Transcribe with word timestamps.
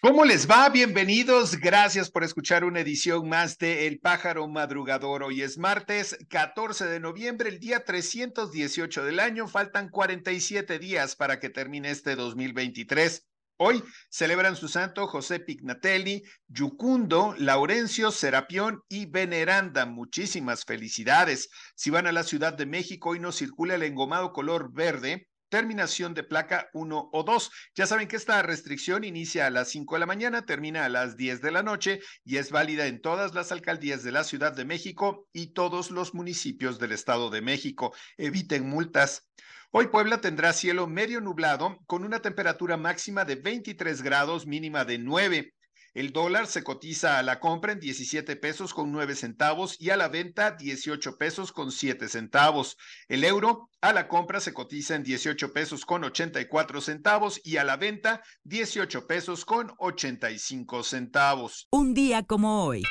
¿Cómo 0.00 0.24
les 0.24 0.48
va? 0.48 0.68
Bienvenidos. 0.68 1.56
Gracias 1.56 2.08
por 2.08 2.22
escuchar 2.22 2.62
una 2.62 2.78
edición 2.78 3.28
más 3.28 3.58
de 3.58 3.88
El 3.88 3.98
Pájaro 3.98 4.46
Madrugador. 4.46 5.24
Hoy 5.24 5.42
es 5.42 5.58
martes 5.58 6.16
14 6.28 6.86
de 6.86 7.00
noviembre, 7.00 7.48
el 7.48 7.58
día 7.58 7.84
318 7.84 9.04
del 9.04 9.18
año. 9.18 9.48
Faltan 9.48 9.88
47 9.88 10.78
días 10.78 11.16
para 11.16 11.40
que 11.40 11.50
termine 11.50 11.90
este 11.90 12.14
2023. 12.14 13.26
Hoy 13.56 13.82
celebran 14.08 14.54
su 14.54 14.68
santo 14.68 15.08
José 15.08 15.40
Pignatelli, 15.40 16.22
Yucundo, 16.46 17.34
Laurencio, 17.36 18.12
Serapión 18.12 18.84
y 18.88 19.06
Veneranda. 19.06 19.84
Muchísimas 19.84 20.64
felicidades. 20.64 21.48
Si 21.74 21.90
van 21.90 22.06
a 22.06 22.12
la 22.12 22.22
Ciudad 22.22 22.54
de 22.54 22.66
México, 22.66 23.10
hoy 23.10 23.18
nos 23.18 23.34
circula 23.34 23.74
el 23.74 23.82
engomado 23.82 24.32
color 24.32 24.72
verde 24.72 25.26
terminación 25.48 26.14
de 26.14 26.22
placa 26.22 26.68
1 26.72 27.10
o 27.12 27.22
2. 27.22 27.50
Ya 27.74 27.86
saben 27.86 28.08
que 28.08 28.16
esta 28.16 28.42
restricción 28.42 29.04
inicia 29.04 29.46
a 29.46 29.50
las 29.50 29.68
5 29.68 29.94
de 29.94 30.00
la 30.00 30.06
mañana, 30.06 30.46
termina 30.46 30.84
a 30.84 30.88
las 30.88 31.16
10 31.16 31.40
de 31.40 31.50
la 31.50 31.62
noche 31.62 32.00
y 32.24 32.36
es 32.36 32.50
válida 32.50 32.86
en 32.86 33.00
todas 33.00 33.34
las 33.34 33.52
alcaldías 33.52 34.02
de 34.02 34.12
la 34.12 34.24
Ciudad 34.24 34.52
de 34.52 34.64
México 34.64 35.28
y 35.32 35.52
todos 35.52 35.90
los 35.90 36.14
municipios 36.14 36.78
del 36.78 36.92
Estado 36.92 37.30
de 37.30 37.42
México. 37.42 37.94
Eviten 38.16 38.68
multas. 38.68 39.28
Hoy 39.70 39.88
Puebla 39.88 40.22
tendrá 40.22 40.54
cielo 40.54 40.86
medio 40.86 41.20
nublado 41.20 41.78
con 41.86 42.04
una 42.04 42.22
temperatura 42.22 42.78
máxima 42.78 43.26
de 43.26 43.36
23 43.36 44.00
grados, 44.00 44.46
mínima 44.46 44.86
de 44.86 44.98
9. 44.98 45.54
El 45.98 46.12
dólar 46.12 46.46
se 46.46 46.62
cotiza 46.62 47.18
a 47.18 47.24
la 47.24 47.40
compra 47.40 47.72
en 47.72 47.80
17 47.80 48.36
pesos 48.36 48.72
con 48.72 48.92
9 48.92 49.16
centavos 49.16 49.74
y 49.80 49.90
a 49.90 49.96
la 49.96 50.06
venta 50.06 50.52
18 50.52 51.18
pesos 51.18 51.50
con 51.50 51.72
7 51.72 52.08
centavos. 52.08 52.76
El 53.08 53.24
euro 53.24 53.68
a 53.80 53.92
la 53.92 54.06
compra 54.06 54.38
se 54.38 54.54
cotiza 54.54 54.94
en 54.94 55.02
18 55.02 55.52
pesos 55.52 55.84
con 55.84 56.04
84 56.04 56.80
centavos 56.82 57.40
y 57.42 57.56
a 57.56 57.64
la 57.64 57.76
venta 57.76 58.22
18 58.44 59.08
pesos 59.08 59.44
con 59.44 59.72
85 59.76 60.84
centavos. 60.84 61.66
Un 61.72 61.94
día 61.94 62.22
como 62.22 62.64
hoy. 62.64 62.84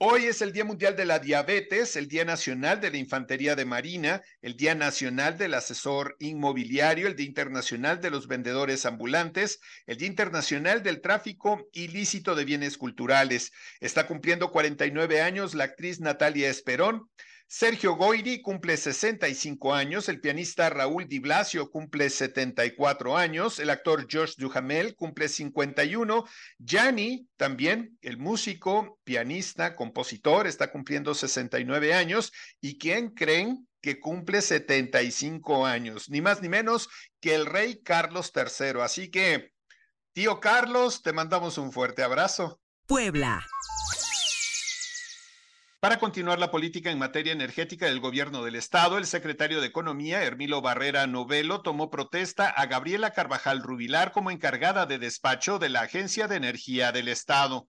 Hoy 0.00 0.26
es 0.26 0.42
el 0.42 0.52
Día 0.52 0.64
Mundial 0.64 0.94
de 0.94 1.04
la 1.04 1.18
Diabetes, 1.18 1.96
el 1.96 2.06
Día 2.06 2.24
Nacional 2.24 2.80
de 2.80 2.92
la 2.92 2.98
Infantería 2.98 3.56
de 3.56 3.64
Marina, 3.64 4.22
el 4.42 4.56
Día 4.56 4.76
Nacional 4.76 5.36
del 5.36 5.54
Asesor 5.54 6.14
Inmobiliario, 6.20 7.08
el 7.08 7.16
Día 7.16 7.26
Internacional 7.26 8.00
de 8.00 8.10
los 8.10 8.28
Vendedores 8.28 8.86
Ambulantes, 8.86 9.58
el 9.86 9.96
Día 9.96 10.06
Internacional 10.06 10.84
del 10.84 11.00
Tráfico 11.00 11.66
Ilícito 11.72 12.36
de 12.36 12.44
Bienes 12.44 12.78
Culturales. 12.78 13.50
Está 13.80 14.06
cumpliendo 14.06 14.52
49 14.52 15.20
años 15.20 15.56
la 15.56 15.64
actriz 15.64 15.98
Natalia 15.98 16.48
Esperón. 16.48 17.10
Sergio 17.50 17.96
Goiri 17.96 18.42
cumple 18.42 18.76
65 18.76 19.74
años, 19.74 20.10
el 20.10 20.20
pianista 20.20 20.68
Raúl 20.68 21.08
Di 21.08 21.18
Blasio 21.18 21.70
cumple 21.70 22.10
74 22.10 23.16
años, 23.16 23.58
el 23.58 23.70
actor 23.70 24.06
Josh 24.10 24.34
Duhamel 24.36 24.94
cumple 24.94 25.30
51, 25.30 26.26
Gianni 26.58 27.26
también, 27.38 27.96
el 28.02 28.18
músico, 28.18 29.00
pianista, 29.02 29.76
compositor, 29.76 30.46
está 30.46 30.70
cumpliendo 30.70 31.14
69 31.14 31.94
años, 31.94 32.34
¿y 32.60 32.76
quién 32.76 33.14
creen 33.14 33.66
que 33.80 33.98
cumple 33.98 34.42
75 34.42 35.64
años? 35.64 36.10
Ni 36.10 36.20
más 36.20 36.42
ni 36.42 36.50
menos 36.50 36.90
que 37.18 37.34
el 37.34 37.46
rey 37.46 37.80
Carlos 37.82 38.30
III. 38.36 38.82
Así 38.82 39.10
que, 39.10 39.54
tío 40.12 40.38
Carlos, 40.38 41.00
te 41.00 41.14
mandamos 41.14 41.56
un 41.56 41.72
fuerte 41.72 42.02
abrazo. 42.02 42.60
Puebla. 42.86 43.46
Para 45.80 46.00
continuar 46.00 46.40
la 46.40 46.50
política 46.50 46.90
en 46.90 46.98
materia 46.98 47.32
energética 47.32 47.86
del 47.86 48.00
gobierno 48.00 48.42
del 48.42 48.56
estado, 48.56 48.98
el 48.98 49.06
secretario 49.06 49.60
de 49.60 49.68
Economía, 49.68 50.24
Hermilo 50.24 50.60
Barrera 50.60 51.06
Novelo, 51.06 51.62
tomó 51.62 51.88
protesta 51.88 52.48
a 52.48 52.66
Gabriela 52.66 53.12
Carvajal 53.12 53.62
Rubilar 53.62 54.10
como 54.10 54.32
encargada 54.32 54.86
de 54.86 54.98
despacho 54.98 55.60
de 55.60 55.68
la 55.68 55.82
Agencia 55.82 56.26
de 56.26 56.34
Energía 56.34 56.90
del 56.90 57.06
Estado. 57.06 57.68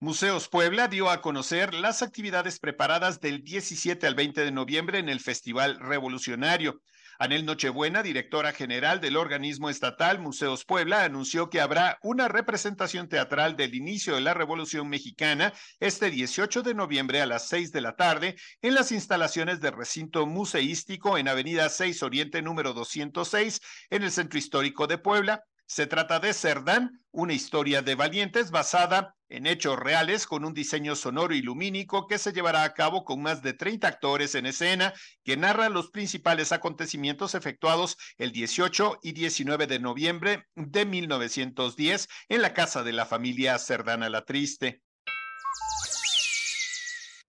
Museos 0.00 0.48
Puebla 0.48 0.88
dio 0.88 1.08
a 1.08 1.20
conocer 1.20 1.72
las 1.72 2.02
actividades 2.02 2.58
preparadas 2.58 3.20
del 3.20 3.44
17 3.44 4.08
al 4.08 4.16
20 4.16 4.40
de 4.40 4.50
noviembre 4.50 4.98
en 4.98 5.08
el 5.08 5.20
Festival 5.20 5.78
Revolucionario. 5.78 6.80
Anel 7.20 7.44
Nochebuena, 7.44 8.02
directora 8.02 8.54
general 8.54 8.98
del 8.98 9.18
organismo 9.18 9.68
estatal 9.68 10.20
Museos 10.20 10.64
Puebla, 10.64 11.04
anunció 11.04 11.50
que 11.50 11.60
habrá 11.60 11.98
una 12.00 12.28
representación 12.28 13.10
teatral 13.10 13.58
del 13.58 13.74
inicio 13.74 14.14
de 14.14 14.22
la 14.22 14.32
Revolución 14.32 14.88
Mexicana 14.88 15.52
este 15.80 16.10
18 16.10 16.62
de 16.62 16.72
noviembre 16.72 17.20
a 17.20 17.26
las 17.26 17.46
6 17.48 17.72
de 17.72 17.82
la 17.82 17.94
tarde 17.94 18.36
en 18.62 18.74
las 18.74 18.90
instalaciones 18.90 19.60
del 19.60 19.74
recinto 19.74 20.26
museístico 20.26 21.18
en 21.18 21.28
Avenida 21.28 21.68
6 21.68 22.02
Oriente 22.04 22.40
número 22.40 22.72
206 22.72 23.60
en 23.90 24.02
el 24.02 24.10
Centro 24.10 24.38
Histórico 24.38 24.86
de 24.86 24.96
Puebla. 24.96 25.44
Se 25.70 25.86
trata 25.86 26.18
de 26.18 26.34
Cerdán, 26.34 27.00
una 27.12 27.32
historia 27.32 27.80
de 27.80 27.94
valientes 27.94 28.50
basada 28.50 29.14
en 29.28 29.46
hechos 29.46 29.78
reales 29.78 30.26
con 30.26 30.44
un 30.44 30.52
diseño 30.52 30.96
sonoro 30.96 31.32
y 31.32 31.42
lumínico 31.42 32.08
que 32.08 32.18
se 32.18 32.32
llevará 32.32 32.64
a 32.64 32.74
cabo 32.74 33.04
con 33.04 33.22
más 33.22 33.40
de 33.40 33.52
30 33.52 33.86
actores 33.86 34.34
en 34.34 34.46
escena 34.46 34.92
que 35.22 35.36
narra 35.36 35.68
los 35.68 35.92
principales 35.92 36.50
acontecimientos 36.50 37.36
efectuados 37.36 37.96
el 38.18 38.32
18 38.32 38.98
y 39.00 39.12
19 39.12 39.68
de 39.68 39.78
noviembre 39.78 40.48
de 40.56 40.86
1910 40.86 42.08
en 42.28 42.42
la 42.42 42.52
casa 42.52 42.82
de 42.82 42.92
la 42.92 43.06
familia 43.06 43.56
Cerdana 43.60 44.10
la 44.10 44.24
Triste 44.24 44.82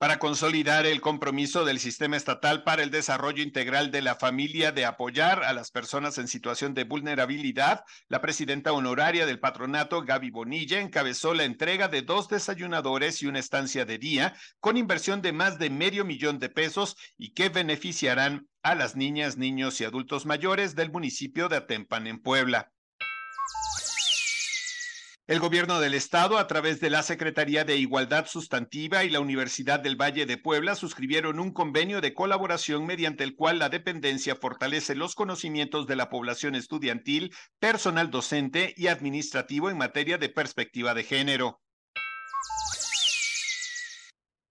para 0.02 0.18
consolidar 0.18 0.88
el 0.88 1.00
compromiso 1.00 1.64
del 1.64 1.80
sistema 1.80 2.18
estatal 2.18 2.64
para 2.64 2.82
el 2.82 2.90
desarrollo 2.90 3.44
integral 3.44 3.92
de 3.92 4.02
la 4.02 4.16
familia 4.16 4.72
de 4.72 4.84
apoyar 4.84 5.44
a 5.44 5.54
las 5.54 5.70
personas 5.70 6.18
en 6.18 6.28
situación 6.28 6.74
de 6.74 6.86
vulnerabilidad, 6.86 7.84
la 8.08 8.20
presidenta 8.20 8.74
honoraria 8.74 9.28
del 9.28 9.40
patronato, 9.40 10.02
Gaby 10.02 10.32
Bonilla, 10.32 10.80
encabezó 10.80 11.36
la 11.36 11.44
entrega 11.44 11.88
de 11.88 12.02
dos 12.02 12.30
desayunadores 12.30 13.22
y 13.22 13.28
una 13.28 13.38
estancia 13.38 13.86
de 13.86 14.00
día 14.00 14.34
con 14.60 14.76
inversión 14.76 15.22
de 15.22 15.34
más 15.34 15.60
de 15.60 15.70
medio 15.70 16.04
millón 16.04 16.40
de 16.40 16.50
pesos 16.50 16.98
y 17.16 17.36
que 17.36 17.50
beneficiarán 17.50 18.48
a 18.64 18.74
las 18.74 18.96
niñas, 18.96 19.38
niños 19.38 19.80
y 19.82 19.84
adultos 19.84 20.26
mayores 20.26 20.74
del 20.74 20.92
municipio 20.92 21.48
de 21.48 21.58
Atempan 21.58 22.08
en 22.08 22.20
Puebla. 22.20 22.72
El 25.28 25.40
gobierno 25.40 25.80
del 25.80 25.94
estado, 25.94 26.40
a 26.40 26.48
través 26.48 26.80
de 26.82 26.90
la 26.90 27.04
Secretaría 27.04 27.64
de 27.64 27.78
Igualdad 27.78 28.26
Sustantiva 28.26 29.04
y 29.04 29.10
la 29.10 29.20
Universidad 29.20 29.80
del 29.80 29.96
Valle 29.96 30.26
de 30.26 30.38
Puebla, 30.38 30.76
suscribieron 30.76 31.40
un 31.40 31.54
convenio 31.54 32.02
de 32.02 32.14
colaboración 32.14 32.86
mediante 32.88 33.24
el 33.24 33.36
cual 33.36 33.60
la 33.60 33.70
dependencia 33.70 34.36
fortalece 34.36 34.96
los 34.96 35.14
conocimientos 35.14 35.86
de 35.86 35.96
la 35.96 36.10
población 36.10 36.56
estudiantil, 36.56 37.34
personal 37.60 38.10
docente 38.10 38.74
y 38.76 38.88
administrativo 38.88 39.70
en 39.70 39.78
materia 39.78 40.18
de 40.18 40.30
perspectiva 40.30 40.96
de 40.96 41.04
género. 41.04 41.62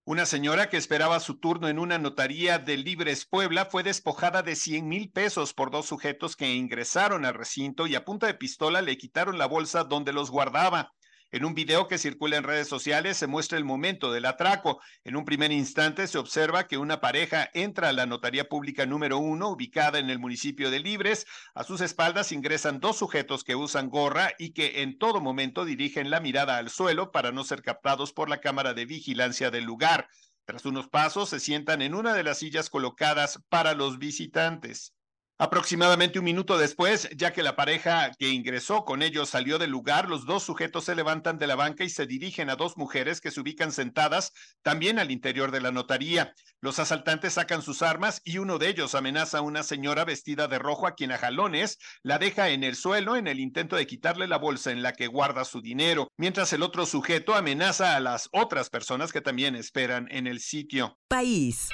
Una 0.04 0.24
señora 0.24 0.70
que 0.70 0.78
esperaba 0.78 1.20
su 1.20 1.38
turno 1.38 1.68
en 1.68 1.78
una 1.78 1.98
notaría 1.98 2.58
de 2.58 2.78
Libres 2.78 3.26
Puebla 3.26 3.66
fue 3.66 3.82
despojada 3.82 4.42
de 4.42 4.56
100 4.56 4.88
mil 4.88 5.10
pesos 5.10 5.52
por 5.52 5.70
dos 5.70 5.86
sujetos 5.86 6.36
que 6.36 6.54
ingresaron 6.54 7.26
al 7.26 7.34
recinto 7.34 7.86
y 7.86 7.94
a 7.94 8.04
punta 8.04 8.26
de 8.26 8.34
pistola 8.34 8.80
le 8.80 8.96
quitaron 8.96 9.36
la 9.36 9.46
bolsa 9.46 9.84
donde 9.84 10.14
los 10.14 10.30
guardaba. 10.30 10.92
En 11.32 11.44
un 11.44 11.54
video 11.54 11.86
que 11.86 11.96
circula 11.96 12.38
en 12.38 12.42
redes 12.42 12.66
sociales 12.66 13.16
se 13.16 13.28
muestra 13.28 13.56
el 13.56 13.64
momento 13.64 14.10
del 14.10 14.26
atraco. 14.26 14.80
En 15.04 15.14
un 15.14 15.24
primer 15.24 15.52
instante 15.52 16.08
se 16.08 16.18
observa 16.18 16.66
que 16.66 16.76
una 16.76 17.00
pareja 17.00 17.48
entra 17.54 17.88
a 17.88 17.92
la 17.92 18.04
notaría 18.04 18.48
pública 18.48 18.84
número 18.84 19.18
uno, 19.18 19.50
ubicada 19.50 20.00
en 20.00 20.10
el 20.10 20.18
municipio 20.18 20.72
de 20.72 20.80
Libres. 20.80 21.26
A 21.54 21.62
sus 21.62 21.82
espaldas 21.82 22.32
ingresan 22.32 22.80
dos 22.80 22.96
sujetos 22.98 23.44
que 23.44 23.54
usan 23.54 23.90
gorra 23.90 24.32
y 24.40 24.54
que 24.54 24.82
en 24.82 24.98
todo 24.98 25.20
momento 25.20 25.64
dirigen 25.64 26.10
la 26.10 26.18
mirada 26.18 26.56
al 26.56 26.68
suelo 26.68 27.12
para 27.12 27.30
no 27.30 27.44
ser 27.44 27.62
captados 27.62 28.12
por 28.12 28.28
la 28.28 28.40
cámara 28.40 28.74
de 28.74 28.86
vigilancia 28.86 29.52
del 29.52 29.62
lugar. 29.62 30.08
Tras 30.46 30.66
unos 30.66 30.88
pasos 30.88 31.28
se 31.28 31.38
sientan 31.38 31.80
en 31.80 31.94
una 31.94 32.12
de 32.12 32.24
las 32.24 32.38
sillas 32.38 32.70
colocadas 32.70 33.40
para 33.48 33.74
los 33.74 33.98
visitantes. 33.98 34.94
Aproximadamente 35.42 36.18
un 36.18 36.26
minuto 36.26 36.58
después, 36.58 37.08
ya 37.16 37.32
que 37.32 37.42
la 37.42 37.56
pareja 37.56 38.10
que 38.18 38.28
ingresó 38.28 38.84
con 38.84 39.00
ellos 39.00 39.30
salió 39.30 39.58
del 39.58 39.70
lugar, 39.70 40.06
los 40.06 40.26
dos 40.26 40.42
sujetos 40.42 40.84
se 40.84 40.94
levantan 40.94 41.38
de 41.38 41.46
la 41.46 41.56
banca 41.56 41.82
y 41.82 41.88
se 41.88 42.04
dirigen 42.04 42.50
a 42.50 42.56
dos 42.56 42.76
mujeres 42.76 43.22
que 43.22 43.30
se 43.30 43.40
ubican 43.40 43.72
sentadas 43.72 44.34
también 44.60 44.98
al 44.98 45.10
interior 45.10 45.50
de 45.50 45.62
la 45.62 45.72
notaría. 45.72 46.34
Los 46.60 46.78
asaltantes 46.78 47.32
sacan 47.32 47.62
sus 47.62 47.80
armas 47.80 48.20
y 48.22 48.36
uno 48.36 48.58
de 48.58 48.68
ellos 48.68 48.94
amenaza 48.94 49.38
a 49.38 49.40
una 49.40 49.62
señora 49.62 50.04
vestida 50.04 50.46
de 50.46 50.58
rojo 50.58 50.86
a 50.86 50.94
quien 50.94 51.10
a 51.10 51.16
jalones 51.16 51.78
la 52.02 52.18
deja 52.18 52.50
en 52.50 52.62
el 52.62 52.76
suelo 52.76 53.16
en 53.16 53.26
el 53.26 53.40
intento 53.40 53.76
de 53.76 53.86
quitarle 53.86 54.28
la 54.28 54.36
bolsa 54.36 54.72
en 54.72 54.82
la 54.82 54.92
que 54.92 55.06
guarda 55.06 55.46
su 55.46 55.62
dinero, 55.62 56.12
mientras 56.18 56.52
el 56.52 56.62
otro 56.62 56.84
sujeto 56.84 57.34
amenaza 57.34 57.96
a 57.96 58.00
las 58.00 58.28
otras 58.32 58.68
personas 58.68 59.10
que 59.10 59.22
también 59.22 59.56
esperan 59.56 60.06
en 60.10 60.26
el 60.26 60.40
sitio. 60.40 60.98
País. 61.08 61.70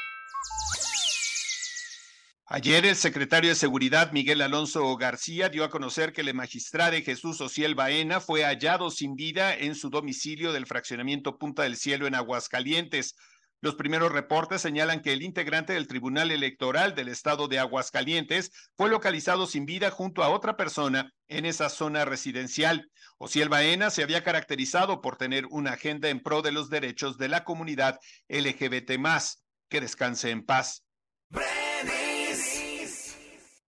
Ayer 2.49 2.87
el 2.87 2.95
secretario 2.95 3.51
de 3.51 3.57
Seguridad 3.57 4.13
Miguel 4.13 4.41
Alonso 4.41 4.97
García 4.97 5.49
dio 5.49 5.65
a 5.65 5.69
conocer 5.69 6.13
que 6.13 6.21
el 6.21 6.33
magistrado 6.33 6.97
Jesús 7.03 7.41
Ociel 7.41 7.75
Baena 7.75 8.21
fue 8.21 8.45
hallado 8.45 8.91
sin 8.91 9.17
vida 9.17 9.53
en 9.53 9.75
su 9.75 9.91
domicilio 9.91 10.53
del 10.53 10.65
fraccionamiento 10.65 11.39
Punta 11.39 11.65
del 11.65 11.77
Cielo 11.77 12.07
en 12.07 12.15
Aguascalientes. 12.15 13.17
Los 13.61 13.75
primeros 13.75 14.13
reportes 14.13 14.63
señalan 14.63 15.03
que 15.03 15.13
el 15.13 15.23
integrante 15.23 15.73
del 15.73 15.89
Tribunal 15.89 16.31
Electoral 16.31 16.95
del 16.95 17.09
Estado 17.09 17.49
de 17.49 17.59
Aguascalientes 17.59 18.53
fue 18.77 18.91
localizado 18.91 19.49
sin 19.49 19.67
vida 19.67 19.91
junto 19.91 20.23
a 20.23 20.29
otra 20.29 20.57
persona 20.57 21.13
en 21.27 21.47
esa 21.47 21.69
zona 21.69 22.05
residencial. 22.05 22.93
Ociel 23.19 23.49
Baena 23.49 23.91
se 23.91 24.05
había 24.05 24.23
caracterizado 24.23 25.01
por 25.01 25.17
tener 25.17 25.47
una 25.47 25.73
agenda 25.73 26.11
en 26.11 26.23
pro 26.23 26.43
de 26.43 26.53
los 26.53 26.71
derechos 26.71 27.19
de 27.19 27.29
la 27.29 27.43
comunidad 27.43 27.99
LGBT+. 28.29 28.93
Que 29.69 29.81
descanse 29.81 30.31
en 30.31 30.47
paz. 30.47 30.85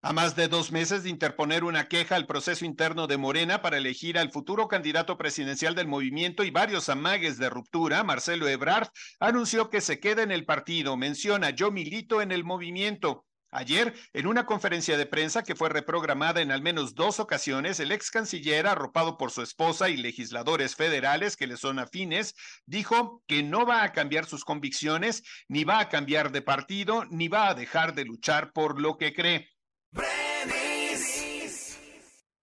A 0.01 0.13
más 0.13 0.37
de 0.37 0.47
dos 0.47 0.71
meses 0.71 1.03
de 1.03 1.11
interponer 1.11 1.65
una 1.65 1.89
queja 1.89 2.15
al 2.15 2.29
proceso 2.29 2.65
interno 2.65 3.09
de 3.09 3.17
Morena 3.17 3.63
para 3.63 3.79
elegir 3.79 4.17
al 4.17 4.31
futuro 4.31 4.69
candidato 4.69 5.19
presidencial 5.19 5.75
del 5.75 5.89
movimiento 5.89 6.45
y 6.45 6.53
varios 6.53 6.89
amagues 6.89 7.37
de 7.37 7.51
ruptura, 7.51 8.05
Marcelo 8.05 8.47
Ebrard 8.47 8.91
anunció 9.19 9.71
que 9.71 9.81
se 9.81 9.99
queda 9.99 10.23
en 10.23 10.31
el 10.31 10.45
partido. 10.45 10.97
Menciona, 10.97 11.51
yo 11.51 11.73
milito 11.73 12.23
en 12.23 12.31
el 12.31 12.45
movimiento. 12.45 13.27
Ayer, 13.51 13.93
en 14.13 14.29
una 14.29 14.47
conferencia 14.47 14.97
de 14.97 15.07
prensa 15.07 15.43
que 15.43 15.57
fue 15.57 15.69
reprogramada 15.69 16.43
en 16.43 16.53
al 16.53 16.63
menos 16.63 16.95
dos 16.95 17.19
ocasiones, 17.19 17.81
el 17.81 17.91
ex 17.91 18.13
canciller, 18.13 18.69
arropado 18.69 19.17
por 19.17 19.33
su 19.33 19.43
esposa 19.43 19.89
y 19.89 19.97
legisladores 19.97 20.77
federales 20.77 21.37
que 21.37 21.49
le 21.49 21.57
son 21.57 21.81
afines, 21.81 22.35
dijo 22.67 23.25
que 23.27 23.43
no 23.43 23.67
va 23.67 23.83
a 23.83 23.93
cambiar 23.93 24.27
sus 24.27 24.45
convicciones, 24.45 25.25
ni 25.49 25.65
va 25.65 25.81
a 25.81 25.89
cambiar 25.89 26.31
de 26.31 26.43
partido, 26.43 27.05
ni 27.11 27.27
va 27.27 27.49
a 27.49 27.55
dejar 27.55 27.95
de 27.95 28.05
luchar 28.05 28.53
por 28.53 28.81
lo 28.81 28.97
que 28.97 29.13
cree. 29.13 29.49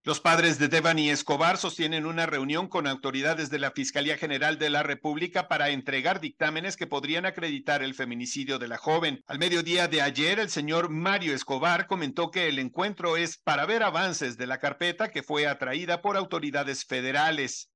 Los 0.06 0.20
padres 0.20 0.60
de 0.60 0.68
Devani 0.68 1.10
Escobar 1.10 1.58
sostienen 1.58 2.06
una 2.06 2.28
reunión 2.28 2.68
con 2.68 2.86
autoridades 2.86 3.50
de 3.50 3.58
la 3.58 3.72
Fiscalía 3.72 4.18
General 4.18 4.60
de 4.60 4.70
la 4.70 4.84
República 4.84 5.48
para 5.48 5.70
entregar 5.70 6.20
dictámenes 6.20 6.78
que 6.78 6.86
podrían 6.86 7.26
acreditar 7.26 7.82
el 7.82 7.96
feminicidio 7.96 8.60
de 8.60 8.68
la 8.68 8.78
joven. 8.78 9.24
Al 9.26 9.40
mediodía 9.40 9.88
de 9.88 10.04
ayer, 10.04 10.40
el 10.40 10.52
señor 10.52 10.90
Mario 10.90 11.34
Escobar 11.34 11.88
comentó 11.88 12.30
que 12.30 12.48
el 12.50 12.60
encuentro 12.60 13.18
es 13.18 13.40
para 13.40 13.66
ver 13.66 13.82
avances 13.82 14.38
de 14.38 14.46
la 14.46 14.60
carpeta 14.60 15.10
que 15.10 15.24
fue 15.24 15.48
atraída 15.48 16.04
por 16.04 16.18
autoridades 16.18 16.86
federales. 16.86 17.72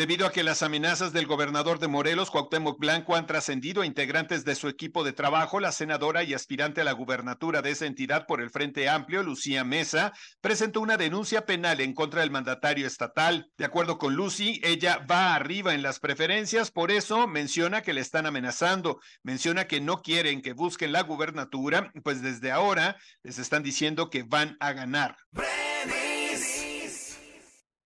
Debido 0.00 0.26
a 0.26 0.32
que 0.32 0.42
las 0.42 0.62
amenazas 0.62 1.12
del 1.12 1.26
gobernador 1.26 1.78
de 1.78 1.86
Morelos, 1.86 2.30
Cuauhtémoc 2.30 2.78
Blanco, 2.78 3.16
han 3.16 3.26
trascendido 3.26 3.82
a 3.82 3.86
integrantes 3.86 4.46
de 4.46 4.54
su 4.54 4.66
equipo 4.66 5.04
de 5.04 5.12
trabajo, 5.12 5.60
la 5.60 5.72
senadora 5.72 6.22
y 6.22 6.32
aspirante 6.32 6.80
a 6.80 6.84
la 6.84 6.92
gubernatura 6.92 7.60
de 7.60 7.72
esa 7.72 7.84
entidad 7.84 8.26
por 8.26 8.40
el 8.40 8.48
Frente 8.48 8.88
Amplio, 8.88 9.22
Lucía 9.22 9.62
Mesa, 9.62 10.14
presentó 10.40 10.80
una 10.80 10.96
denuncia 10.96 11.44
penal 11.44 11.82
en 11.82 11.92
contra 11.92 12.22
del 12.22 12.30
mandatario 12.30 12.86
estatal. 12.86 13.50
De 13.58 13.66
acuerdo 13.66 13.98
con 13.98 14.14
Lucy, 14.14 14.58
ella 14.64 15.04
va 15.04 15.34
arriba 15.34 15.74
en 15.74 15.82
las 15.82 16.00
preferencias, 16.00 16.70
por 16.70 16.90
eso 16.90 17.26
menciona 17.26 17.82
que 17.82 17.92
le 17.92 18.00
están 18.00 18.24
amenazando, 18.24 19.00
menciona 19.22 19.66
que 19.66 19.82
no 19.82 20.00
quieren 20.00 20.40
que 20.40 20.54
busquen 20.54 20.92
la 20.92 21.02
gubernatura, 21.02 21.92
pues 22.02 22.22
desde 22.22 22.52
ahora 22.52 22.96
les 23.22 23.38
están 23.38 23.62
diciendo 23.62 24.08
que 24.08 24.22
van 24.22 24.56
a 24.60 24.72
ganar. 24.72 25.18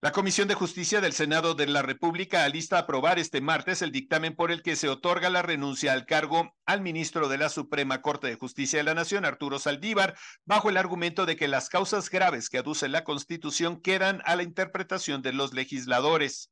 La 0.01 0.11
Comisión 0.11 0.47
de 0.47 0.55
Justicia 0.55 1.01
del 1.01 1.13
Senado 1.13 1.55
de 1.55 1.65
la 1.67 1.81
República 1.81 2.43
alista 2.43 2.75
a 2.75 2.81
aprobar 2.81 3.17
este 3.17 3.41
martes 3.41 3.81
el 3.81 3.91
dictamen 3.91 4.35
por 4.35 4.51
el 4.51 4.61
que 4.61 4.75
se 4.75 4.89
otorga 4.89 5.29
la 5.29 5.41
renuncia 5.41 5.93
al 5.93 6.05
cargo 6.05 6.53
al 6.65 6.81
ministro 6.81 7.27
de 7.29 7.37
la 7.37 7.49
Suprema 7.49 8.01
Corte 8.01 8.27
de 8.27 8.35
Justicia 8.35 8.77
de 8.77 8.83
la 8.83 8.93
Nación, 8.93 9.25
Arturo 9.25 9.57
Saldívar, 9.57 10.15
bajo 10.45 10.69
el 10.69 10.77
argumento 10.77 11.25
de 11.25 11.37
que 11.37 11.47
las 11.47 11.69
causas 11.69 12.09
graves 12.09 12.49
que 12.49 12.57
aduce 12.57 12.89
la 12.89 13.03
Constitución 13.03 13.81
quedan 13.81 14.21
a 14.25 14.35
la 14.35 14.43
interpretación 14.43 15.21
de 15.21 15.33
los 15.33 15.53
legisladores. 15.53 16.51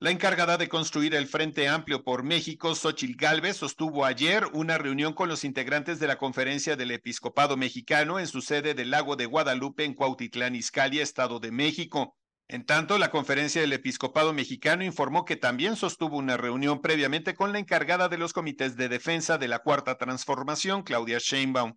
La 0.00 0.10
encargada 0.10 0.56
de 0.58 0.68
construir 0.68 1.14
el 1.14 1.28
Frente 1.28 1.68
Amplio 1.68 2.02
por 2.02 2.24
México, 2.24 2.74
Xochil 2.74 3.16
Gálvez, 3.16 3.56
sostuvo 3.56 4.04
ayer 4.04 4.44
una 4.52 4.76
reunión 4.76 5.14
con 5.14 5.28
los 5.28 5.44
integrantes 5.44 6.00
de 6.00 6.08
la 6.08 6.18
Conferencia 6.18 6.76
del 6.76 6.90
Episcopado 6.90 7.56
Mexicano 7.56 8.18
en 8.18 8.26
su 8.26 8.42
sede 8.42 8.74
del 8.74 8.90
Lago 8.90 9.14
de 9.16 9.26
Guadalupe 9.26 9.84
en 9.84 9.94
Cuautitlán, 9.94 10.56
Izcalli, 10.56 10.98
Estado 10.98 11.38
de 11.38 11.52
México. 11.52 12.16
En 12.48 12.66
tanto, 12.66 12.98
la 12.98 13.10
Conferencia 13.10 13.60
del 13.60 13.72
Episcopado 13.72 14.34
Mexicano 14.34 14.84
informó 14.84 15.24
que 15.24 15.36
también 15.36 15.76
sostuvo 15.76 16.18
una 16.18 16.36
reunión 16.36 16.82
previamente 16.82 17.34
con 17.34 17.52
la 17.52 17.60
encargada 17.60 18.08
de 18.08 18.18
los 18.18 18.32
comités 18.32 18.76
de 18.76 18.88
defensa 18.88 19.38
de 19.38 19.48
la 19.48 19.60
Cuarta 19.60 19.96
Transformación, 19.96 20.82
Claudia 20.82 21.18
Sheinbaum. 21.18 21.76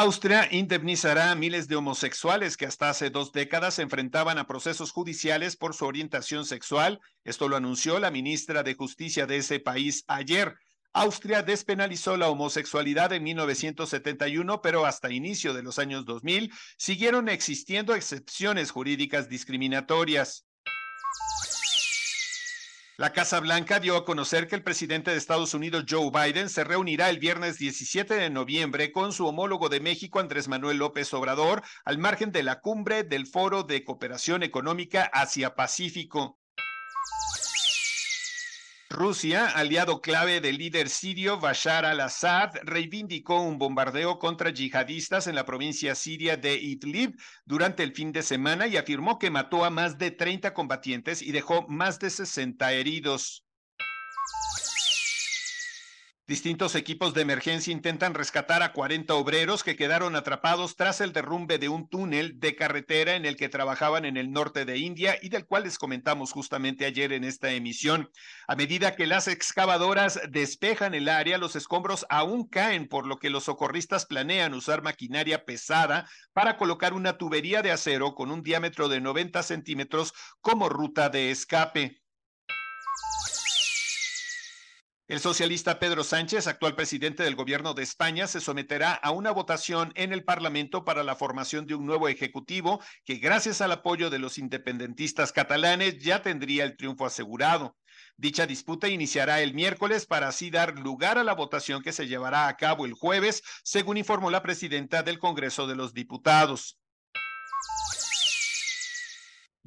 Austria 0.00 0.46
indemnizará 0.52 1.32
a 1.32 1.34
miles 1.34 1.66
de 1.66 1.74
homosexuales 1.74 2.56
que 2.56 2.66
hasta 2.66 2.88
hace 2.88 3.10
dos 3.10 3.32
décadas 3.32 3.74
se 3.74 3.82
enfrentaban 3.82 4.38
a 4.38 4.46
procesos 4.46 4.92
judiciales 4.92 5.56
por 5.56 5.74
su 5.74 5.86
orientación 5.86 6.44
sexual. 6.44 7.00
Esto 7.24 7.48
lo 7.48 7.56
anunció 7.56 7.98
la 7.98 8.12
ministra 8.12 8.62
de 8.62 8.76
Justicia 8.76 9.26
de 9.26 9.38
ese 9.38 9.58
país 9.58 10.04
ayer. 10.06 10.54
Austria 10.92 11.42
despenalizó 11.42 12.16
la 12.16 12.28
homosexualidad 12.28 13.12
en 13.12 13.24
1971, 13.24 14.62
pero 14.62 14.86
hasta 14.86 15.10
inicio 15.10 15.52
de 15.52 15.64
los 15.64 15.80
años 15.80 16.04
2000 16.04 16.52
siguieron 16.76 17.28
existiendo 17.28 17.92
excepciones 17.96 18.70
jurídicas 18.70 19.28
discriminatorias. 19.28 20.47
La 23.00 23.12
Casa 23.12 23.38
Blanca 23.38 23.78
dio 23.78 23.96
a 23.96 24.04
conocer 24.04 24.48
que 24.48 24.56
el 24.56 24.64
presidente 24.64 25.12
de 25.12 25.18
Estados 25.18 25.54
Unidos, 25.54 25.84
Joe 25.88 26.10
Biden, 26.10 26.48
se 26.48 26.64
reunirá 26.64 27.08
el 27.10 27.20
viernes 27.20 27.56
17 27.56 28.12
de 28.12 28.28
noviembre 28.28 28.90
con 28.90 29.12
su 29.12 29.24
homólogo 29.28 29.68
de 29.68 29.78
México, 29.78 30.18
Andrés 30.18 30.48
Manuel 30.48 30.78
López 30.78 31.14
Obrador, 31.14 31.62
al 31.84 31.98
margen 31.98 32.32
de 32.32 32.42
la 32.42 32.58
cumbre 32.58 33.04
del 33.04 33.28
Foro 33.28 33.62
de 33.62 33.84
Cooperación 33.84 34.42
Económica 34.42 35.08
Asia-Pacífico. 35.12 36.37
Rusia, 38.90 39.48
aliado 39.48 40.00
clave 40.00 40.40
del 40.40 40.56
líder 40.56 40.88
sirio 40.88 41.38
Bashar 41.38 41.84
al-Assad, 41.84 42.52
reivindicó 42.62 43.42
un 43.42 43.58
bombardeo 43.58 44.18
contra 44.18 44.48
yihadistas 44.48 45.26
en 45.26 45.34
la 45.34 45.44
provincia 45.44 45.94
siria 45.94 46.38
de 46.38 46.54
Idlib 46.54 47.14
durante 47.44 47.82
el 47.82 47.92
fin 47.92 48.12
de 48.12 48.22
semana 48.22 48.66
y 48.66 48.78
afirmó 48.78 49.18
que 49.18 49.30
mató 49.30 49.66
a 49.66 49.70
más 49.70 49.98
de 49.98 50.10
30 50.10 50.54
combatientes 50.54 51.20
y 51.20 51.32
dejó 51.32 51.66
más 51.68 51.98
de 51.98 52.08
60 52.08 52.72
heridos. 52.72 53.47
Distintos 56.28 56.74
equipos 56.74 57.14
de 57.14 57.22
emergencia 57.22 57.72
intentan 57.72 58.12
rescatar 58.12 58.62
a 58.62 58.74
40 58.74 59.14
obreros 59.14 59.64
que 59.64 59.76
quedaron 59.76 60.14
atrapados 60.14 60.76
tras 60.76 61.00
el 61.00 61.14
derrumbe 61.14 61.56
de 61.56 61.70
un 61.70 61.88
túnel 61.88 62.38
de 62.38 62.54
carretera 62.54 63.16
en 63.16 63.24
el 63.24 63.34
que 63.34 63.48
trabajaban 63.48 64.04
en 64.04 64.18
el 64.18 64.30
norte 64.30 64.66
de 64.66 64.76
India 64.76 65.16
y 65.22 65.30
del 65.30 65.46
cual 65.46 65.62
les 65.62 65.78
comentamos 65.78 66.32
justamente 66.32 66.84
ayer 66.84 67.14
en 67.14 67.24
esta 67.24 67.50
emisión. 67.52 68.10
A 68.46 68.56
medida 68.56 68.94
que 68.94 69.06
las 69.06 69.26
excavadoras 69.26 70.20
despejan 70.28 70.92
el 70.92 71.08
área, 71.08 71.38
los 71.38 71.56
escombros 71.56 72.04
aún 72.10 72.46
caen, 72.46 72.88
por 72.88 73.06
lo 73.06 73.18
que 73.18 73.30
los 73.30 73.44
socorristas 73.44 74.04
planean 74.04 74.52
usar 74.52 74.82
maquinaria 74.82 75.46
pesada 75.46 76.10
para 76.34 76.58
colocar 76.58 76.92
una 76.92 77.16
tubería 77.16 77.62
de 77.62 77.70
acero 77.70 78.14
con 78.14 78.30
un 78.30 78.42
diámetro 78.42 78.90
de 78.90 79.00
90 79.00 79.42
centímetros 79.42 80.12
como 80.42 80.68
ruta 80.68 81.08
de 81.08 81.30
escape. 81.30 82.02
El 85.08 85.20
socialista 85.20 85.78
Pedro 85.78 86.04
Sánchez, 86.04 86.46
actual 86.48 86.74
presidente 86.74 87.22
del 87.22 87.34
gobierno 87.34 87.72
de 87.72 87.82
España, 87.82 88.26
se 88.26 88.42
someterá 88.42 88.92
a 88.92 89.10
una 89.10 89.30
votación 89.30 89.90
en 89.94 90.12
el 90.12 90.22
Parlamento 90.22 90.84
para 90.84 91.02
la 91.02 91.16
formación 91.16 91.66
de 91.66 91.74
un 91.74 91.86
nuevo 91.86 92.08
ejecutivo 92.08 92.82
que, 93.06 93.14
gracias 93.14 93.62
al 93.62 93.72
apoyo 93.72 94.10
de 94.10 94.18
los 94.18 94.36
independentistas 94.36 95.32
catalanes, 95.32 95.98
ya 95.98 96.20
tendría 96.20 96.64
el 96.64 96.76
triunfo 96.76 97.06
asegurado. 97.06 97.74
Dicha 98.18 98.46
disputa 98.46 98.88
iniciará 98.88 99.40
el 99.40 99.54
miércoles 99.54 100.04
para 100.04 100.28
así 100.28 100.50
dar 100.50 100.78
lugar 100.78 101.16
a 101.16 101.24
la 101.24 101.34
votación 101.34 101.82
que 101.82 101.92
se 101.92 102.06
llevará 102.06 102.46
a 102.46 102.58
cabo 102.58 102.84
el 102.84 102.92
jueves, 102.92 103.42
según 103.64 103.96
informó 103.96 104.30
la 104.30 104.42
presidenta 104.42 105.02
del 105.02 105.18
Congreso 105.18 105.66
de 105.66 105.76
los 105.76 105.94
Diputados. 105.94 106.77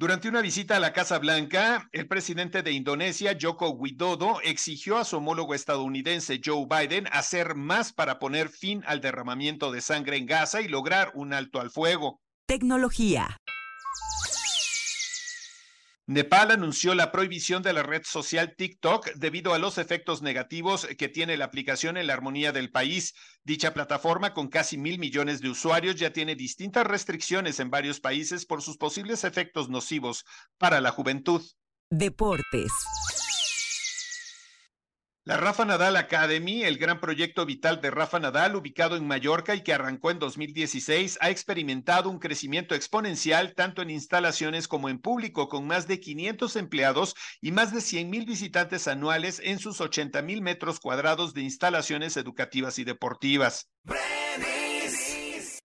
Durante 0.02 0.28
una 0.28 0.40
visita 0.40 0.74
a 0.74 0.80
la 0.80 0.92
Casa 0.92 1.20
Blanca, 1.20 1.88
el 1.92 2.08
presidente 2.08 2.64
de 2.64 2.72
Indonesia, 2.72 3.38
Joko 3.40 3.68
Widodo, 3.70 4.40
exigió 4.42 4.98
a 4.98 5.04
su 5.04 5.18
homólogo 5.18 5.54
estadounidense 5.54 6.40
Joe 6.44 6.66
Biden 6.68 7.06
hacer 7.12 7.54
más 7.54 7.92
para 7.92 8.18
poner 8.18 8.48
fin 8.48 8.82
al 8.84 9.00
derramamiento 9.00 9.70
de 9.70 9.80
sangre 9.80 10.16
en 10.16 10.26
Gaza 10.26 10.60
y 10.60 10.66
lograr 10.66 11.12
un 11.14 11.32
alto 11.32 11.60
al 11.60 11.70
fuego. 11.70 12.20
Tecnología. 12.46 13.36
Nepal 16.06 16.50
anunció 16.50 16.96
la 16.96 17.12
prohibición 17.12 17.62
de 17.62 17.72
la 17.72 17.84
red 17.84 18.02
social 18.04 18.54
TikTok 18.56 19.12
debido 19.14 19.54
a 19.54 19.58
los 19.60 19.78
efectos 19.78 20.20
negativos 20.20 20.86
que 20.98 21.08
tiene 21.08 21.36
la 21.36 21.44
aplicación 21.44 21.96
en 21.96 22.08
la 22.08 22.14
armonía 22.14 22.50
del 22.50 22.72
país. 22.72 23.14
Dicha 23.44 23.72
plataforma, 23.72 24.34
con 24.34 24.48
casi 24.48 24.76
mil 24.76 24.98
millones 24.98 25.40
de 25.40 25.50
usuarios, 25.50 25.96
ya 25.96 26.12
tiene 26.12 26.34
distintas 26.34 26.86
restricciones 26.86 27.60
en 27.60 27.70
varios 27.70 28.00
países 28.00 28.46
por 28.46 28.62
sus 28.62 28.78
posibles 28.78 29.22
efectos 29.22 29.68
nocivos 29.68 30.24
para 30.58 30.80
la 30.80 30.90
juventud. 30.90 31.40
Deportes. 31.88 32.72
La 35.24 35.36
Rafa 35.36 35.64
Nadal 35.64 35.96
Academy, 35.96 36.64
el 36.64 36.78
gran 36.78 36.98
proyecto 36.98 37.46
vital 37.46 37.80
de 37.80 37.92
Rafa 37.92 38.18
Nadal, 38.18 38.56
ubicado 38.56 38.96
en 38.96 39.06
Mallorca 39.06 39.54
y 39.54 39.62
que 39.62 39.72
arrancó 39.72 40.10
en 40.10 40.18
2016, 40.18 41.18
ha 41.20 41.30
experimentado 41.30 42.10
un 42.10 42.18
crecimiento 42.18 42.74
exponencial 42.74 43.54
tanto 43.54 43.82
en 43.82 43.90
instalaciones 43.90 44.66
como 44.66 44.88
en 44.88 44.98
público, 44.98 45.48
con 45.48 45.64
más 45.68 45.86
de 45.86 46.00
500 46.00 46.56
empleados 46.56 47.14
y 47.40 47.52
más 47.52 47.72
de 47.72 47.82
100 47.82 48.10
mil 48.10 48.26
visitantes 48.26 48.88
anuales 48.88 49.40
en 49.44 49.60
sus 49.60 49.80
80 49.80 50.22
mil 50.22 50.42
metros 50.42 50.80
cuadrados 50.80 51.34
de 51.34 51.42
instalaciones 51.42 52.16
educativas 52.16 52.80
y 52.80 52.84
deportivas. 52.84 53.70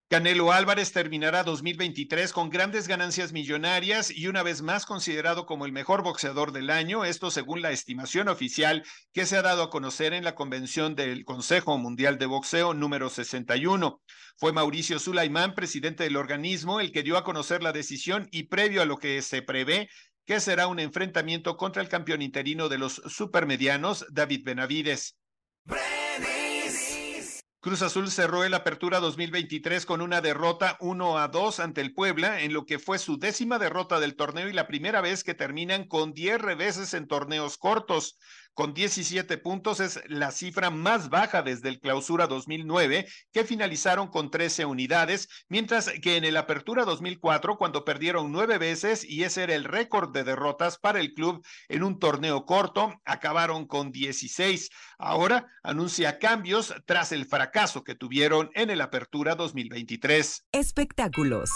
Canelo 0.09 0.53
Álvarez 0.53 0.93
terminará 0.93 1.43
2023 1.43 2.31
con 2.31 2.49
grandes 2.49 2.87
ganancias 2.87 3.33
millonarias 3.33 4.09
y 4.09 4.27
una 4.27 4.41
vez 4.41 4.61
más 4.61 4.85
considerado 4.85 5.45
como 5.45 5.65
el 5.65 5.73
mejor 5.73 6.01
boxeador 6.01 6.53
del 6.53 6.69
año, 6.69 7.03
esto 7.03 7.29
según 7.29 7.61
la 7.61 7.71
estimación 7.71 8.29
oficial 8.29 8.85
que 9.11 9.25
se 9.25 9.35
ha 9.35 9.41
dado 9.41 9.63
a 9.63 9.69
conocer 9.69 10.13
en 10.13 10.23
la 10.23 10.33
convención 10.33 10.95
del 10.95 11.25
Consejo 11.25 11.77
Mundial 11.77 12.17
de 12.17 12.25
Boxeo 12.25 12.73
número 12.73 13.09
61. 13.09 14.01
Fue 14.37 14.53
Mauricio 14.53 14.97
Sulaimán, 14.97 15.55
presidente 15.55 16.05
del 16.05 16.15
organismo, 16.15 16.79
el 16.79 16.93
que 16.93 17.03
dio 17.03 17.17
a 17.17 17.25
conocer 17.25 17.61
la 17.61 17.73
decisión 17.73 18.29
y 18.31 18.43
previo 18.43 18.81
a 18.81 18.85
lo 18.85 18.95
que 18.95 19.21
se 19.21 19.41
prevé 19.41 19.89
que 20.25 20.39
será 20.39 20.67
un 20.67 20.79
enfrentamiento 20.79 21.57
contra 21.57 21.81
el 21.81 21.89
campeón 21.89 22.21
interino 22.21 22.69
de 22.69 22.77
los 22.77 23.01
supermedianos, 23.07 24.05
David 24.09 24.43
Benavides. 24.45 25.17
Cruz 27.67 27.81
Azul 27.81 28.09
cerró 28.09 28.45
el 28.45 28.53
Apertura 28.53 29.01
2023 29.01 29.85
con 29.85 29.99
una 29.99 30.21
derrota 30.21 30.77
1 30.79 31.17
a 31.17 31.27
2 31.27 31.59
ante 31.59 31.81
el 31.81 31.93
Puebla, 31.93 32.39
en 32.39 32.53
lo 32.53 32.65
que 32.65 32.79
fue 32.79 32.97
su 32.97 33.19
décima 33.19 33.59
derrota 33.59 33.99
del 33.99 34.15
torneo 34.15 34.47
y 34.47 34.53
la 34.53 34.67
primera 34.67 35.01
vez 35.01 35.25
que 35.25 35.33
terminan 35.33 35.83
con 35.83 36.13
10 36.13 36.39
reveses 36.39 36.93
en 36.93 37.09
torneos 37.09 37.57
cortos 37.57 38.17
con 38.57 38.73
17 38.73 39.37
puntos 39.37 39.79
es 39.79 40.01
la 40.07 40.31
cifra 40.31 40.71
más 40.71 41.11
baja 41.11 41.43
desde 41.43 41.69
el 41.69 41.79
clausura 41.79 42.25
2009, 42.25 43.07
que 43.31 43.43
finalizaron 43.43 44.07
con 44.07 44.31
13 44.31 44.65
unidades, 44.65 45.29
mientras 45.47 45.91
que 46.01 46.17
en 46.17 46.25
el 46.25 46.35
apertura 46.37 46.83
2004, 46.83 47.55
cuando 47.59 47.85
perdieron 47.85 48.31
nueve 48.31 48.57
veces, 48.57 49.07
y 49.07 49.25
ese 49.25 49.43
era 49.43 49.53
el 49.53 49.63
récord 49.63 50.11
de 50.11 50.23
derrotas 50.23 50.79
para 50.79 50.99
el 50.99 51.13
club 51.13 51.45
en 51.69 51.83
un 51.83 51.99
torneo 51.99 52.47
corto, 52.47 52.99
acabaron 53.05 53.67
con 53.67 53.91
16. 53.91 54.71
Ahora 54.97 55.45
anuncia 55.61 56.17
cambios 56.17 56.73
tras 56.87 57.11
el 57.11 57.27
fracaso 57.27 57.83
que 57.83 57.93
tuvieron 57.93 58.49
en 58.55 58.71
el 58.71 58.81
apertura 58.81 59.35
2023. 59.35 60.47
Espectáculos. 60.51 61.51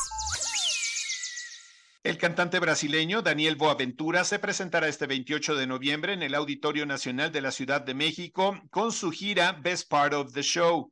El 2.04 2.18
cantante 2.18 2.60
brasileño 2.60 3.22
Daniel 3.22 3.58
Boaventura 3.58 4.24
se 4.24 4.40
presentará 4.40 4.88
este 4.88 5.06
28 5.06 5.56
de 5.56 5.68
noviembre 5.68 6.14
en 6.14 6.24
el 6.24 6.34
Auditorio 6.34 6.88
Nacional 6.88 7.32
de 7.32 7.42
la 7.42 7.52
Ciudad 7.52 7.80
de 7.82 7.94
México 7.94 8.60
con 8.72 8.92
su 8.92 9.12
gira 9.12 9.52
Best 9.52 9.88
Part 9.88 10.16
of 10.16 10.34
the 10.34 10.42
Show. 10.42 10.92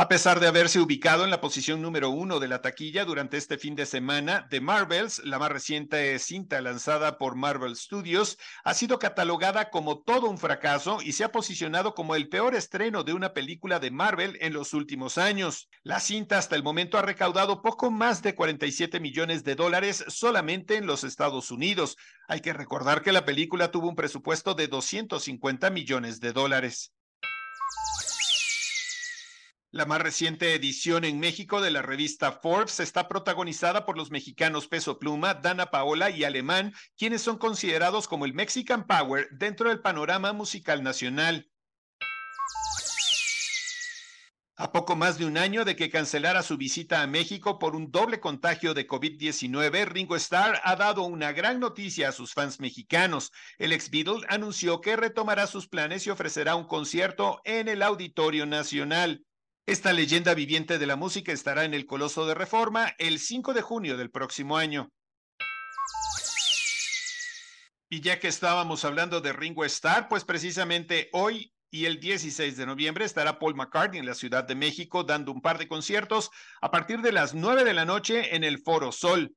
A 0.00 0.08
pesar 0.08 0.40
de 0.40 0.46
haberse 0.46 0.80
ubicado 0.80 1.24
en 1.24 1.30
la 1.30 1.42
posición 1.42 1.82
número 1.82 2.08
uno 2.08 2.40
de 2.40 2.48
la 2.48 2.62
taquilla 2.62 3.04
durante 3.04 3.36
este 3.36 3.58
fin 3.58 3.76
de 3.76 3.84
semana, 3.84 4.46
The 4.48 4.62
Marvels, 4.62 5.18
la 5.26 5.38
más 5.38 5.52
reciente 5.52 6.18
cinta 6.18 6.58
lanzada 6.62 7.18
por 7.18 7.36
Marvel 7.36 7.76
Studios, 7.76 8.38
ha 8.64 8.72
sido 8.72 8.98
catalogada 8.98 9.68
como 9.68 10.00
todo 10.00 10.30
un 10.30 10.38
fracaso 10.38 11.02
y 11.02 11.12
se 11.12 11.24
ha 11.24 11.32
posicionado 11.32 11.94
como 11.94 12.14
el 12.14 12.30
peor 12.30 12.54
estreno 12.54 13.04
de 13.04 13.12
una 13.12 13.34
película 13.34 13.78
de 13.78 13.90
Marvel 13.90 14.38
en 14.40 14.54
los 14.54 14.72
últimos 14.72 15.18
años. 15.18 15.68
La 15.82 16.00
cinta 16.00 16.38
hasta 16.38 16.56
el 16.56 16.62
momento 16.62 16.96
ha 16.96 17.02
recaudado 17.02 17.60
poco 17.60 17.90
más 17.90 18.22
de 18.22 18.34
47 18.34 19.00
millones 19.00 19.44
de 19.44 19.54
dólares 19.54 20.02
solamente 20.08 20.76
en 20.76 20.86
los 20.86 21.04
Estados 21.04 21.50
Unidos. 21.50 21.98
Hay 22.26 22.40
que 22.40 22.54
recordar 22.54 23.02
que 23.02 23.12
la 23.12 23.26
película 23.26 23.70
tuvo 23.70 23.90
un 23.90 23.96
presupuesto 23.96 24.54
de 24.54 24.66
250 24.66 25.68
millones 25.68 26.20
de 26.20 26.32
dólares. 26.32 26.94
La 29.72 29.86
más 29.86 30.02
reciente 30.02 30.52
edición 30.52 31.04
en 31.04 31.20
México 31.20 31.60
de 31.60 31.70
la 31.70 31.80
revista 31.80 32.32
Forbes 32.32 32.80
está 32.80 33.06
protagonizada 33.06 33.86
por 33.86 33.96
los 33.96 34.10
mexicanos 34.10 34.66
Peso 34.66 34.98
Pluma, 34.98 35.34
Dana 35.34 35.70
Paola 35.70 36.10
y 36.10 36.24
Alemán, 36.24 36.74
quienes 36.98 37.22
son 37.22 37.38
considerados 37.38 38.08
como 38.08 38.24
el 38.24 38.34
Mexican 38.34 38.84
Power 38.84 39.28
dentro 39.30 39.68
del 39.68 39.80
panorama 39.80 40.32
musical 40.32 40.82
nacional. 40.82 41.48
A 44.56 44.72
poco 44.72 44.96
más 44.96 45.18
de 45.18 45.24
un 45.24 45.38
año 45.38 45.64
de 45.64 45.76
que 45.76 45.88
cancelara 45.88 46.42
su 46.42 46.56
visita 46.56 47.02
a 47.02 47.06
México 47.06 47.60
por 47.60 47.76
un 47.76 47.92
doble 47.92 48.18
contagio 48.18 48.74
de 48.74 48.88
COVID-19, 48.88 49.86
Ringo 49.86 50.16
Starr 50.16 50.60
ha 50.64 50.74
dado 50.74 51.04
una 51.04 51.30
gran 51.30 51.60
noticia 51.60 52.08
a 52.08 52.12
sus 52.12 52.34
fans 52.34 52.58
mexicanos. 52.58 53.30
El 53.56 53.72
ex 53.72 53.88
Beatle 53.88 54.26
anunció 54.28 54.80
que 54.80 54.96
retomará 54.96 55.46
sus 55.46 55.68
planes 55.68 56.08
y 56.08 56.10
ofrecerá 56.10 56.56
un 56.56 56.66
concierto 56.66 57.40
en 57.44 57.68
el 57.68 57.82
Auditorio 57.82 58.46
Nacional. 58.46 59.24
Esta 59.66 59.92
leyenda 59.92 60.34
viviente 60.34 60.78
de 60.78 60.86
la 60.86 60.96
música 60.96 61.32
estará 61.32 61.64
en 61.64 61.74
el 61.74 61.86
Coloso 61.86 62.26
de 62.26 62.34
Reforma 62.34 62.94
el 62.98 63.18
5 63.18 63.54
de 63.54 63.62
junio 63.62 63.96
del 63.96 64.10
próximo 64.10 64.56
año. 64.56 64.90
Y 67.88 68.00
ya 68.00 68.18
que 68.18 68.28
estábamos 68.28 68.84
hablando 68.84 69.20
de 69.20 69.32
Ringo 69.32 69.64
Starr, 69.64 70.08
pues 70.08 70.24
precisamente 70.24 71.08
hoy 71.12 71.52
y 71.72 71.84
el 71.84 72.00
16 72.00 72.56
de 72.56 72.66
noviembre 72.66 73.04
estará 73.04 73.38
Paul 73.38 73.54
McCartney 73.54 74.00
en 74.00 74.06
la 74.06 74.14
Ciudad 74.14 74.44
de 74.44 74.56
México 74.56 75.04
dando 75.04 75.32
un 75.32 75.40
par 75.40 75.58
de 75.58 75.68
conciertos 75.68 76.30
a 76.60 76.70
partir 76.70 77.00
de 77.00 77.12
las 77.12 77.34
9 77.34 77.64
de 77.64 77.74
la 77.74 77.84
noche 77.84 78.34
en 78.34 78.42
el 78.44 78.58
Foro 78.58 78.90
Sol. 78.90 79.34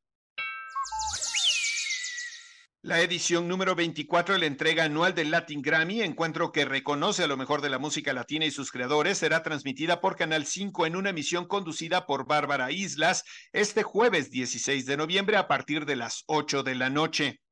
La 2.85 2.99
edición 2.99 3.47
número 3.47 3.75
24 3.75 4.33
de 4.33 4.41
la 4.41 4.45
entrega 4.45 4.83
anual 4.83 5.15
del 5.15 5.31
Latin 5.31 5.61
Grammy, 5.61 6.01
encuentro 6.01 6.51
que 6.51 6.65
reconoce 6.65 7.23
a 7.23 7.27
lo 7.27 7.37
mejor 7.37 7.61
de 7.61 7.69
la 7.69 7.79
música 7.79 8.11
latina 8.11 8.43
y 8.43 8.51
sus 8.51 8.71
creadores, 8.71 9.19
será 9.19 9.41
transmitida 9.41 10.01
por 10.01 10.17
Canal 10.17 10.45
5 10.45 10.85
en 10.85 10.97
una 10.97 11.11
emisión 11.11 11.45
conducida 11.45 12.05
por 12.05 12.27
Bárbara 12.27 12.73
Islas 12.73 13.23
este 13.53 13.83
jueves 13.83 14.31
16 14.31 14.85
de 14.85 14.97
noviembre 14.97 15.37
a 15.37 15.47
partir 15.47 15.85
de 15.85 15.95
las 15.95 16.25
8 16.27 16.63
de 16.63 16.75
la 16.75 16.89
noche. 16.89 17.42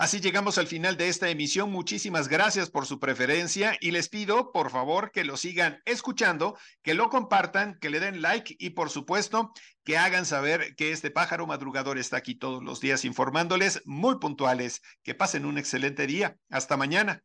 Así 0.00 0.18
llegamos 0.18 0.56
al 0.56 0.66
final 0.66 0.96
de 0.96 1.10
esta 1.10 1.28
emisión. 1.28 1.70
Muchísimas 1.70 2.26
gracias 2.26 2.70
por 2.70 2.86
su 2.86 2.98
preferencia 2.98 3.76
y 3.82 3.90
les 3.90 4.08
pido, 4.08 4.50
por 4.50 4.70
favor, 4.70 5.10
que 5.10 5.24
lo 5.24 5.36
sigan 5.36 5.82
escuchando, 5.84 6.56
que 6.82 6.94
lo 6.94 7.10
compartan, 7.10 7.76
que 7.78 7.90
le 7.90 8.00
den 8.00 8.22
like 8.22 8.56
y, 8.58 8.70
por 8.70 8.88
supuesto, 8.88 9.52
que 9.84 9.98
hagan 9.98 10.24
saber 10.24 10.74
que 10.74 10.92
este 10.92 11.10
pájaro 11.10 11.46
madrugador 11.46 11.98
está 11.98 12.16
aquí 12.16 12.34
todos 12.34 12.64
los 12.64 12.80
días 12.80 13.04
informándoles 13.04 13.82
muy 13.84 14.18
puntuales. 14.18 14.80
Que 15.02 15.14
pasen 15.14 15.44
un 15.44 15.58
excelente 15.58 16.06
día. 16.06 16.38
Hasta 16.48 16.78
mañana. 16.78 17.22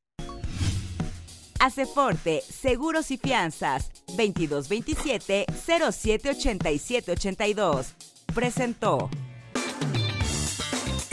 Forte, 1.94 2.42
Seguros 2.42 3.10
y 3.10 3.18
Fianzas, 3.18 3.90
2227 4.18 5.46
078782. 5.66 7.94
Presentó. 8.34 9.10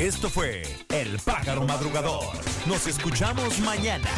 Esto 0.03 0.29
fue 0.29 0.63
El 0.89 1.17
Pájaro 1.21 1.65
Madrugador. 1.65 2.35
Nos 2.67 2.89
escuchamos 2.89 3.61
mañana. 3.61 4.11